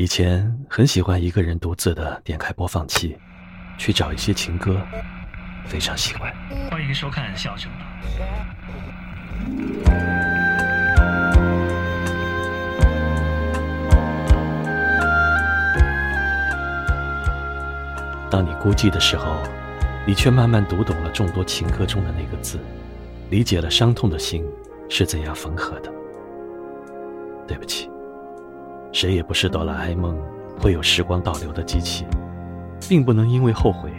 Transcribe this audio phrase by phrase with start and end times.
[0.00, 3.18] 以前很喜欢一个人独自的点开播放器，
[3.76, 4.80] 去找一些情歌，
[5.66, 6.34] 非常喜欢。
[6.70, 7.70] 欢迎收看笑声
[18.30, 19.42] 当你孤寂的时候，
[20.06, 22.58] 你却慢慢读懂了众多情歌中的那个字，
[23.28, 24.42] 理解了伤痛的心
[24.88, 25.92] 是怎样缝合的。
[27.46, 27.90] 对不起。
[28.92, 30.18] 谁也不是哆啦 A 梦
[30.58, 32.04] 会有时光倒流的机器，
[32.88, 33.90] 并不能因为后悔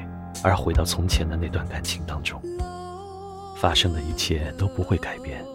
[0.43, 2.41] 而回到从前的那段感情当中。
[3.55, 5.45] 发生的一切都不会改变，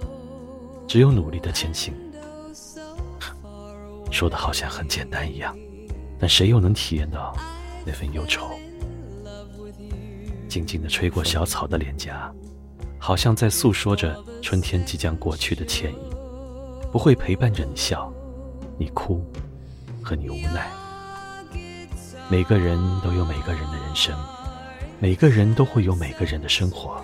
[0.86, 1.92] 只有努力的前行。
[4.10, 5.56] 说的好像很简单一样，
[6.18, 7.36] 但谁又能体验到
[7.84, 8.46] 那份忧愁？
[10.48, 12.32] 静静的吹过小草的脸颊，
[12.98, 15.98] 好像在诉说着春天即将过去的歉意，
[16.90, 18.10] 不会陪伴着你笑。
[18.78, 19.24] 你哭，
[20.02, 20.70] 和你无奈。
[22.28, 24.14] 每个人都有每个人的人生，
[24.98, 27.02] 每个人都会有每个人的生活。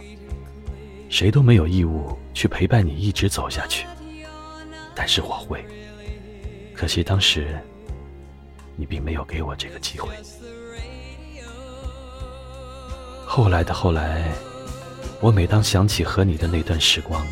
[1.08, 3.86] 谁都没有义务去陪伴你一直走下去，
[4.94, 5.64] 但是我会。
[6.74, 7.58] 可惜当时，
[8.76, 10.08] 你并没有给我这个机会。
[13.26, 14.32] 后来的后来，
[15.20, 17.24] 我每当想起和你的那段时光，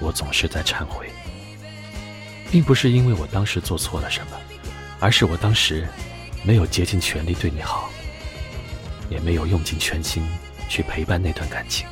[0.00, 1.10] 我总是在忏悔。
[2.56, 4.40] 并不是因为我当时做错了什么，
[4.98, 5.86] 而是我当时
[6.42, 7.90] 没有竭尽全力对你好，
[9.10, 10.26] 也没有用尽全心
[10.66, 11.86] 去陪伴那段感情。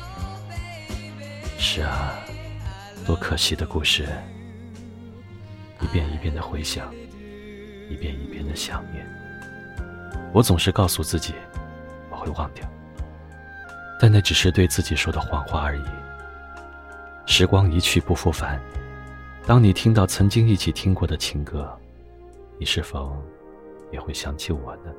[1.59, 2.15] 是啊，
[3.05, 4.07] 多可惜的故事，
[5.81, 6.91] 一遍一遍的回想，
[7.87, 9.07] 一遍一遍的想念。
[10.33, 11.35] 我总是告诉自己
[12.09, 12.67] 我会忘掉，
[14.01, 15.83] 但那只是对自己说的谎话而已。
[17.27, 18.59] 时光一去不复返。
[19.47, 21.71] 当你听到曾经一起听过的情歌，
[22.57, 23.15] 你是否
[23.91, 24.91] 也会想起我呢？